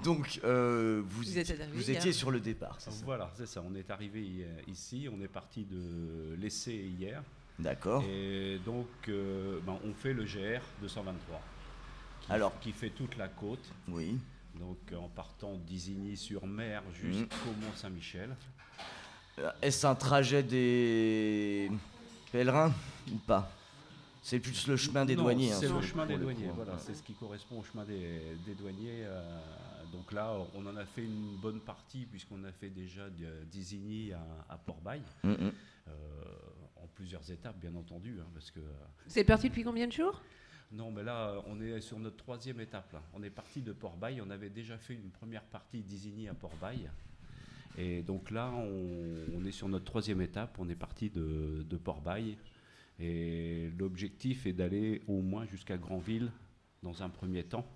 Donc, 0.03 0.41
euh, 0.45 1.03
vous, 1.07 1.23
Vous 1.23 1.39
êtes 1.39 1.51
étiez- 1.51 1.63
arrivé 1.63 1.77
vous 1.77 1.91
étiez 1.91 2.13
sur 2.13 2.31
le 2.31 2.41
départ, 2.41 2.79
Voilà, 3.05 3.31
c'est 3.37 3.47
ça. 3.47 3.63
On 3.71 3.75
est 3.75 3.91
arrivé 3.91 4.47
ici. 4.69 5.07
On 5.15 5.21
est 5.23 5.29
parti 5.29 5.65
de 5.65 6.35
l'essai 6.41 6.73
hier. 6.99 7.23
D'accord. 7.59 8.05
Et 8.09 8.59
donc, 8.65 8.87
euh, 9.09 9.59
ben, 9.67 9.79
on 9.85 9.93
fait 9.93 10.13
le 10.13 10.25
GR 10.25 10.61
223, 10.81 11.41
Alors, 12.31 12.59
qui 12.61 12.73
fait 12.73 12.91
toute 12.91 13.17
la 13.17 13.29
côte. 13.29 13.69
oui. 13.89 14.19
Donc 14.59 14.79
en 14.99 15.09
partant 15.09 15.55
d'Isigny-sur-Mer 15.57 16.83
jusqu'au 16.93 17.51
Mont-Saint-Michel. 17.61 18.35
Euh, 19.39 19.51
Est-ce 19.63 19.87
un 19.87 19.95
trajet 19.95 20.43
des 20.43 21.71
pèlerins 22.33 22.73
ou 23.13 23.17
pas? 23.19 23.49
C'est 24.21 24.41
plus 24.41 24.67
le 24.67 24.77
chemin 24.77 25.05
des 25.05 25.15
Non, 25.15 25.23
douaniers. 25.25 25.53
hein, 25.53 25.57
C'est 25.61 25.69
le 25.69 25.81
chemin 25.81 26.07
des 26.07 26.17
douaniers, 26.17 26.51
voilà, 26.57 26.77
c'est 26.79 26.95
ce 26.95 27.05
qui 27.05 27.15
correspond 27.15 27.61
au 27.61 27.63
chemin 27.63 27.85
des, 27.85 28.37
des 28.45 28.55
douaniers. 28.55 29.05
euh, 29.05 29.23
donc 29.93 30.11
là, 30.13 30.33
on 30.55 30.67
en 30.67 30.77
a 30.77 30.85
fait 30.85 31.05
une 31.05 31.37
bonne 31.37 31.61
partie, 31.61 32.05
puisqu'on 32.07 32.43
a 32.43 32.51
fait 32.51 32.71
déjà 32.71 33.09
d'Isigny 33.53 34.13
à, 34.13 34.21
à 34.53 34.57
Port-Bail, 34.59 35.03
Mm, 35.23 35.31
mm. 35.31 35.53
euh, 35.87 35.93
en 36.89 36.95
plusieurs 36.95 37.31
étapes, 37.31 37.59
bien 37.61 37.75
entendu, 37.75 38.17
hein, 38.21 38.27
parce 38.35 38.51
que 38.51 38.61
Vous 39.07 39.19
êtes 39.19 39.27
parti 39.27 39.49
depuis 39.49 39.63
combien 39.65 39.87
de 39.87 39.93
jours? 39.93 40.21
Non, 40.73 40.91
mais 40.91 41.03
là, 41.03 41.31
euh, 41.31 41.41
on 41.47 41.61
est 41.61 41.81
sur 41.81 41.99
notre 41.99 42.17
troisième 42.17 42.61
étape. 42.61 42.93
Là. 42.93 43.03
On 43.15 43.23
est 43.23 43.31
parti 43.31 43.63
de 43.63 43.73
Port-Bail. 43.73 44.21
On 44.21 44.29
avait 44.31 44.51
déjà 44.51 44.77
fait 44.77 44.95
une 44.95 45.11
première 45.11 45.43
partie 45.45 45.81
d'Isigny 45.83 46.29
à 46.29 46.35
Port-Bail. 46.35 46.91
Et 47.79 48.03
donc 48.03 48.31
là, 48.31 48.51
on, 48.55 49.25
on 49.35 49.45
est 49.47 49.53
sur 49.53 49.69
notre 49.69 49.85
troisième 49.87 50.21
étape. 50.21 50.57
On 50.59 50.69
est 50.69 50.75
parti 50.75 51.09
de, 51.11 51.65
de 51.69 51.77
Port-Bail. 51.77 52.37
Et 53.01 53.71
l'objectif 53.79 54.47
est 54.47 54.53
d'aller 54.53 55.03
au 55.09 55.21
moins 55.23 55.47
jusqu'à 55.47 55.79
Granville 55.79 56.31
dans 56.83 57.03
un 57.03 57.09
premier 57.09 57.45
temps. 57.45 57.67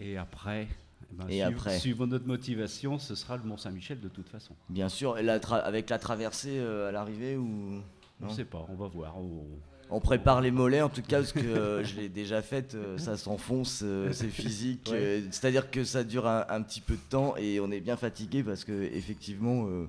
Et 0.00 0.16
après, 0.16 0.68
eh 1.10 1.14
ben, 1.14 1.28
Et 1.28 1.40
suiv- 1.40 1.44
après 1.44 1.78
suivant 1.78 2.06
notre 2.06 2.26
motivation, 2.26 2.98
ce 2.98 3.14
sera 3.16 3.36
le 3.36 3.42
Mont-Saint-Michel 3.42 4.00
de 4.00 4.08
toute 4.08 4.28
façon. 4.28 4.54
Bien 4.70 4.88
sûr, 4.88 5.18
et 5.18 5.22
la 5.24 5.40
tra- 5.40 5.60
avec 5.60 5.90
la 5.90 5.98
traversée 5.98 6.58
euh, 6.58 6.88
à 6.88 6.92
l'arrivée 6.92 7.36
ou 7.36 7.82
On 8.22 8.26
ne 8.26 8.30
sait 8.30 8.44
pas, 8.44 8.66
on 8.68 8.74
va 8.74 8.86
voir. 8.88 9.16
On- 9.18 9.46
On 9.90 10.00
prépare 10.00 10.42
les 10.42 10.50
mollets 10.50 10.82
en 10.82 10.90
tout 10.90 11.00
cas 11.00 11.20
parce 11.20 11.32
que 11.32 11.38
euh, 11.40 11.82
je 11.82 11.96
l'ai 11.96 12.10
déjà 12.10 12.42
faite, 12.42 12.74
euh, 12.74 12.98
ça 12.98 13.16
s'enfonce, 13.16 13.80
euh, 13.82 14.10
c'est 14.12 14.28
physique. 14.28 14.86
Ouais. 14.90 15.22
C'est-à-dire 15.30 15.70
que 15.70 15.82
ça 15.82 16.04
dure 16.04 16.26
un, 16.26 16.44
un 16.50 16.60
petit 16.62 16.82
peu 16.82 16.92
de 16.94 17.00
temps 17.08 17.34
et 17.38 17.58
on 17.58 17.70
est 17.70 17.80
bien 17.80 17.96
fatigué 17.96 18.42
parce 18.42 18.64
que 18.64 18.72
effectivement 18.92 19.66
euh, 19.66 19.86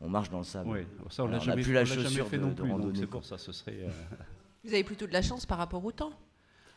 on 0.00 0.08
marche 0.08 0.30
dans 0.30 0.38
le 0.38 0.44
sable. 0.44 0.70
Ouais, 0.70 0.86
ça, 1.10 1.24
on 1.24 1.28
n'a 1.28 1.40
jamais, 1.40 1.62
plus 1.62 1.72
la 1.72 1.80
on 1.80 1.82
l'a 1.82 1.88
jamais 1.88 2.04
chaussure 2.04 2.28
fait 2.28 2.36
de- 2.38 2.42
non 2.42 2.48
de 2.50 2.54
plus. 2.54 2.68
donc 2.68 2.78
randonnée, 2.78 2.98
c'est 3.00 3.06
pour 3.06 3.24
ça, 3.24 3.36
ce 3.36 3.50
serait. 3.50 3.78
euh, 3.80 3.88
Vous 4.64 4.72
avez 4.74 4.84
plutôt 4.84 5.08
de 5.08 5.12
la 5.12 5.22
chance 5.22 5.44
par 5.44 5.58
rapport 5.58 5.84
au 5.84 5.90
temps. 5.90 6.12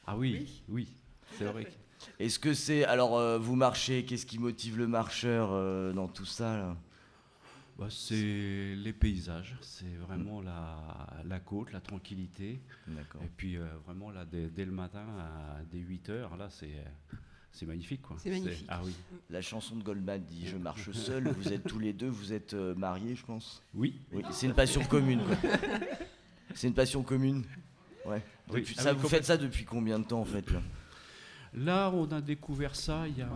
Ah 0.08 0.18
oui, 0.18 0.64
oui, 0.68 0.88
c'est 1.38 1.46
vrai. 1.46 1.68
Est-ce 2.20 2.40
que 2.40 2.56
c'est 2.56 2.84
alors 2.86 3.16
euh, 3.18 3.38
vous 3.38 3.56
marchez 3.56 4.06
Qu'est-ce 4.06 4.26
qui 4.26 4.40
motive 4.40 4.78
le 4.80 4.88
marcheur 4.88 5.50
euh, 5.52 5.94
dans 5.94 6.08
tout 6.08 6.26
ça 6.26 6.58
là? 6.58 6.76
Bah, 7.78 7.88
c'est 7.90 8.76
les 8.76 8.94
paysages, 8.94 9.56
c'est 9.62 9.96
vraiment 10.08 10.42
la, 10.42 11.08
la 11.26 11.40
côte, 11.42 11.74
la 11.74 11.82
tranquillité. 11.82 12.62
Et 12.88 13.28
puis 13.36 13.58
euh, 13.58 13.66
vraiment 13.86 14.12
là, 14.12 14.24
dès, 14.24 14.48
dès 14.48 14.64
le 14.64 14.72
matin, 14.72 15.04
à, 15.20 15.58
dès 15.70 15.80
8 15.80 16.10
heures, 16.10 16.38
là, 16.38 16.48
c'est, 16.50 16.72
c'est 17.52 17.66
magnifique. 17.66 18.02
Quoi. 18.02 18.16
C'est 18.18 18.30
magnifique. 18.30 18.66
Ah 18.70 18.80
oui. 18.84 18.94
La 19.30 19.42
chanson 19.42 19.76
de 19.76 19.84
Goldman 19.84 20.24
dit 20.24 20.48
Je 20.48 20.56
marche 20.70 20.90
seul. 20.92 21.28
Vous 21.28 21.52
êtes 21.52 21.66
tous 21.66 21.80
les 21.80 21.92
deux, 21.92 22.08
vous 22.08 22.32
êtes 22.32 22.54
euh, 22.54 22.74
mariés, 22.76 23.14
je 23.16 23.26
pense. 23.26 23.62
Oui. 23.74 24.00
Oui, 24.14 24.24
c'est 24.32 24.46
une 24.46 24.54
passion 24.56 24.84
commune. 24.86 25.22
C'est 26.54 26.68
une 26.68 26.74
passion 26.74 27.04
commune. 27.04 27.44
Ouais. 28.06 28.24
Oui. 28.52 28.62
Depuis- 28.62 28.76
Ah 28.78 28.84
ça, 28.84 28.94
oui, 28.94 29.00
vous 29.02 29.10
faites 29.10 29.26
ça 29.26 29.36
depuis 29.36 29.66
combien 29.66 30.00
de 30.00 30.06
temps 30.06 30.22
en 30.22 30.26
fait 30.26 30.50
là? 30.50 30.62
Là, 31.56 31.90
on 31.94 32.06
a 32.12 32.22
découvert 32.22 32.76
ça 32.76 33.08
il 33.08 33.18
y 33.18 33.22
a. 33.22 33.30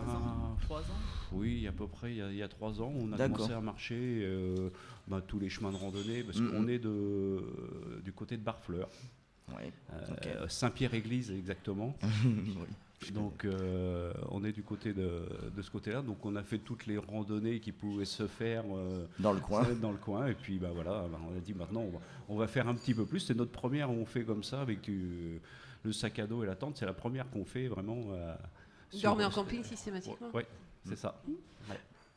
Trois 0.62 0.80
ans 0.80 0.84
Oui, 1.32 1.66
à 1.66 1.72
peu 1.72 1.86
près 1.86 2.12
il 2.12 2.18
y 2.18 2.22
a, 2.22 2.30
il 2.30 2.36
y 2.36 2.42
a 2.42 2.48
trois 2.48 2.80
ans. 2.80 2.92
On 2.96 3.12
a 3.12 3.16
commencé 3.28 3.52
à 3.52 3.60
marcher 3.60 4.20
euh, 4.24 4.68
bah, 5.08 5.22
tous 5.26 5.38
les 5.38 5.48
chemins 5.48 5.70
de 5.72 5.76
randonnée 5.76 6.22
parce 6.22 6.40
qu'on 6.40 6.68
est 6.68 6.78
de, 6.78 7.42
du 8.04 8.12
côté 8.12 8.36
de 8.36 8.42
Barfleur, 8.42 8.88
Ouais. 9.56 9.72
euh, 10.26 10.46
Saint-Pierre-Église 10.48 11.30
exactement. 11.32 11.96
Oui. 12.24 13.12
Donc 13.14 13.46
euh, 13.46 14.12
on 14.28 14.44
est 14.44 14.52
du 14.52 14.62
côté 14.62 14.92
de, 14.92 15.22
de 15.56 15.62
ce 15.62 15.70
côté-là. 15.70 16.02
Donc 16.02 16.26
on 16.26 16.36
a 16.36 16.42
fait 16.42 16.58
toutes 16.58 16.84
les 16.86 16.98
randonnées 16.98 17.58
qui 17.58 17.72
pouvaient 17.72 18.04
se 18.04 18.26
faire 18.26 18.62
euh, 18.76 19.06
Dans 19.18 19.32
le 19.32 19.40
coin. 19.40 19.66
dans 19.80 19.90
le 19.90 19.96
coin. 19.96 20.26
Et 20.26 20.34
puis 20.34 20.58
bah, 20.58 20.68
voilà, 20.74 21.06
bah, 21.10 21.18
on 21.26 21.34
a 21.34 21.40
dit 21.40 21.54
maintenant 21.54 21.80
on 21.80 21.90
va, 21.92 21.98
on 22.28 22.36
va 22.36 22.46
faire 22.46 22.68
un 22.68 22.74
petit 22.74 22.92
peu 22.92 23.06
plus. 23.06 23.20
C'est 23.20 23.34
notre 23.34 23.52
première 23.52 23.90
où 23.90 23.94
on 23.94 24.04
fait 24.04 24.22
comme 24.24 24.42
ça 24.42 24.60
avec 24.60 24.82
du- 24.82 25.40
le 25.82 25.92
sac 25.92 26.18
à 26.18 26.26
dos 26.26 26.42
et 26.42 26.46
la 26.46 26.56
tente. 26.56 26.76
C'est 26.76 26.86
la 26.86 26.92
première 26.92 27.28
qu'on 27.30 27.44
fait 27.44 27.68
vraiment. 27.68 27.96
euh, 28.12 28.34
dormez 29.02 29.24
en 29.24 29.30
camping 29.30 29.64
systématiquement 29.64 30.30
Ouais, 30.34 30.46
c'est 30.86 30.96
ça. 30.96 31.20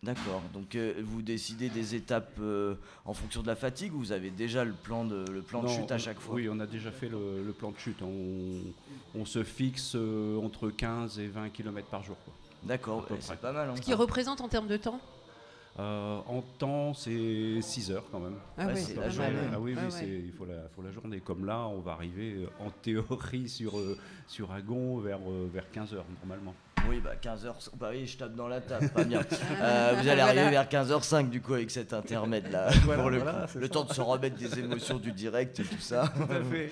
D'accord. 0.02 0.42
Donc 0.54 0.76
euh, 0.76 0.96
vous 1.02 1.22
décidez 1.22 1.70
des 1.70 1.96
étapes 1.96 2.36
euh, 2.42 2.76
en 3.06 3.14
fonction 3.14 3.42
de 3.42 3.48
la 3.48 3.56
fatigue 3.56 3.94
ou 3.94 4.00
vous 4.00 4.12
avez 4.12 4.32
déjà 4.32 4.66
le 4.66 4.74
plan 4.74 5.06
de, 5.06 5.24
le 5.32 5.42
plan 5.42 5.64
de 5.64 5.70
chute 5.70 5.92
à 5.92 5.98
chaque 5.98 6.20
fois? 6.20 6.36
Oui, 6.36 6.50
on 6.52 6.60
a 6.60 6.68
déjà 6.68 6.92
fait 6.92 7.08
le, 7.08 7.42
le 7.42 7.54
plan 7.54 7.72
de 7.72 7.78
chute. 7.78 8.02
On, 8.02 8.60
on 9.16 9.24
se 9.24 9.44
fixe 9.46 9.94
euh, 9.96 10.38
entre 10.42 10.70
15 10.70 11.20
et 11.20 11.28
20 11.28 11.50
km 11.52 11.88
par 11.88 12.04
jour. 12.04 12.18
D'accord, 12.64 13.06
c'est 13.22 13.40
pas 13.40 13.54
mal. 13.54 13.70
hein, 13.70 13.76
Ce 13.78 13.82
qui 13.82 13.94
représente 13.94 14.42
en 14.42 14.50
termes 14.50 14.68
de 14.68 14.76
temps? 14.76 15.00
Euh, 15.80 16.20
en 16.28 16.42
temps, 16.60 16.94
c'est 16.94 17.60
6 17.62 17.90
heures 17.92 18.06
quand 18.12 18.20
même. 18.20 18.36
Ah 18.58 18.68
Ouais, 18.68 18.74
ouais, 18.74 18.80
c'est 18.80 18.96
la 18.96 19.10
journée. 19.10 19.32
Ah 19.52 19.60
oui, 19.60 19.74
Ah 19.76 19.80
oui, 19.80 19.86
ouais. 19.86 19.90
c'est- 19.90 20.08
il 20.26 20.32
faut 20.32 20.46
la, 20.46 20.68
faut 20.76 20.84
la 20.84 20.92
journée. 20.92 21.20
Comme 21.20 21.46
là, 21.46 21.68
on 21.68 21.80
va 21.80 21.94
arriver 21.94 22.34
euh, 22.36 22.48
en 22.66 22.70
théorie 22.70 23.50
sur, 23.50 23.78
euh, 23.80 23.98
sur 24.28 24.52
Agon 24.52 25.00
vers, 25.00 25.20
euh, 25.28 25.50
vers 25.52 25.70
15 25.72 25.94
heures 25.96 26.06
normalement. 26.22 26.54
Oui, 26.90 27.00
bah 27.04 27.12
15h. 27.22 27.70
Bah 27.80 27.90
oui, 27.92 28.06
je 28.06 28.18
tape 28.18 28.36
dans 28.36 28.48
la 28.48 28.60
table, 28.62 28.90
pas 28.90 29.04
bien. 29.04 29.22
Euh, 29.62 29.94
vous 30.02 30.08
allez 30.08 30.22
arriver 30.22 30.50
vers 30.50 30.68
15h05 30.68 31.30
du 31.30 31.40
coup 31.42 31.54
avec 31.54 31.72
cet 31.72 31.94
intermède 31.94 32.52
là. 32.52 32.70
pour 32.84 33.10
le, 33.10 33.20
voilà, 33.20 33.48
temps 33.72 33.84
de 33.86 33.94
se 33.94 34.02
remettre 34.02 34.36
des 34.36 34.60
émotions 34.60 34.98
du 34.98 35.12
direct 35.14 35.60
et 35.60 35.64
tout 35.64 35.80
ça. 35.80 36.12
Tout 36.16 36.24
à 36.34 36.44
fait. 36.44 36.70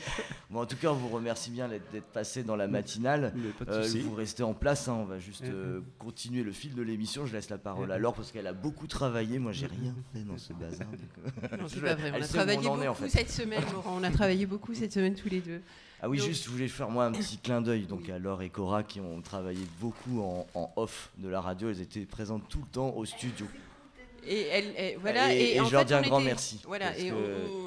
Bon, 0.49 0.61
en 0.61 0.65
tout 0.65 0.75
cas, 0.75 0.89
on 0.89 0.95
vous 0.95 1.07
remercie 1.09 1.51
bien 1.51 1.67
d'être 1.69 2.05
passé 2.11 2.43
dans 2.43 2.55
la 2.57 2.67
matinale. 2.67 3.31
Mais 3.35 3.49
pas 3.65 3.65
de 3.65 3.71
Euh, 3.77 4.01
vous 4.03 4.15
restez 4.15 4.43
en 4.43 4.53
place, 4.53 4.87
hein, 4.87 4.97
on 4.99 5.05
va 5.05 5.19
juste 5.19 5.43
Mhm. 5.45 5.51
euh, 5.53 5.79
continuer 5.99 6.43
le 6.43 6.51
fil 6.51 6.75
de 6.75 6.81
l'émission. 6.81 7.25
Je 7.25 7.33
laisse 7.33 7.49
la 7.49 7.57
parole 7.57 7.91
à 7.91 7.95
Mhm. 7.95 8.01
Laure 8.01 8.13
parce 8.13 8.31
qu'elle 8.31 8.47
a 8.47 8.53
beaucoup 8.53 8.87
travaillé. 8.87 9.39
Moi, 9.39 9.51
j'ai 9.53 9.67
rien 9.67 9.95
fait 10.13 10.19
dans 10.23 10.37
ce 10.37 10.51
bazar. 10.53 10.87
donc, 10.87 11.61
Non, 11.61 11.67
c'est 11.67 11.75
je- 11.79 11.81
pas 11.81 11.95
vrai. 11.95 12.11
On 12.13 12.21
a 12.21 12.27
travaillé 12.27 12.57
beaucoup 12.57 12.81
est, 12.81 12.87
en 12.87 12.93
fait. 12.95 13.09
cette 13.09 13.31
semaine, 13.31 13.63
Laurent. 13.71 13.97
On 13.99 14.03
a 14.03 14.11
travaillé 14.11 14.45
beaucoup 14.45 14.73
cette 14.73 14.91
semaine 14.91 15.15
tous 15.15 15.29
les 15.29 15.39
deux. 15.41 15.61
Ah 16.01 16.09
oui, 16.09 16.17
Donc- 16.17 16.27
juste, 16.27 16.45
je 16.45 16.49
voulais 16.49 16.67
faire 16.67 16.89
moi 16.89 17.05
un 17.05 17.11
petit 17.11 17.37
clin 17.37 17.61
d'œil 17.61 17.85
donc 17.85 18.09
à 18.09 18.17
Laure 18.17 18.41
et 18.41 18.49
Cora 18.49 18.81
qui 18.83 18.99
ont 18.99 19.21
travaillé 19.21 19.61
beaucoup 19.79 20.21
en, 20.21 20.47
en 20.55 20.71
off 20.75 21.11
de 21.17 21.29
la 21.29 21.41
radio. 21.41 21.69
Elles 21.69 21.81
étaient 21.81 22.05
présentes 22.05 22.47
tout 22.49 22.59
le 22.59 22.67
temps 22.71 22.89
au 22.95 23.05
studio. 23.05 23.45
Et, 24.25 24.41
elle, 24.47 24.97
voilà. 24.99 25.33
Et- 25.33 25.55
et 25.55 25.59
en 25.61 25.65
je 25.65 25.71
leur 25.71 25.85
dis 25.85 25.93
un 25.93 26.01
grand 26.01 26.19
était- 26.19 26.29
merci, 26.29 26.61
Voilà. 26.65 26.97
Et 26.97 27.11
on, 27.11 27.17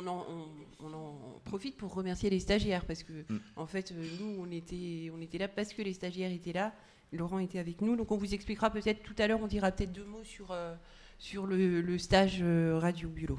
on 0.01 0.07
en, 0.07 0.27
on- 0.29 0.87
on 0.87 0.93
en 0.95 1.41
profite 1.45 1.77
pour 1.77 1.95
remercier 1.95 2.29
les 2.31 2.41
stagiaires 2.41 2.85
parce 2.85 3.03
que, 3.03 3.13
Mm. 3.29 3.39
en 3.57 3.67
fait, 3.67 3.93
euh, 3.93 4.05
nous, 4.21 4.37
on 4.41 4.51
était, 4.51 5.11
on 5.17 5.21
était 5.21 5.39
là 5.39 5.49
parce 5.49 5.73
que 5.73 5.83
les 5.83 5.93
stagiaires 5.95 6.33
étaient 6.33 6.53
là. 6.53 6.73
Laurent 7.13 7.39
était 7.39 7.61
avec 7.61 7.81
nous, 7.81 7.95
donc 7.97 8.11
on 8.11 8.17
vous 8.17 8.35
expliquera 8.35 8.71
peut-être 8.71 9.03
tout 9.05 9.15
à 9.19 9.29
l'heure. 9.29 9.39
On 9.41 9.47
dira 9.47 9.71
peut-être 9.71 9.93
deux 9.93 10.05
mots 10.05 10.25
sur, 10.25 10.51
euh, 10.51 10.75
sur 11.19 11.47
le, 11.47 11.81
le 11.81 11.99
stage 11.99 12.39
euh, 12.43 12.79
Radio 12.81 13.09
Bulot. 13.09 13.39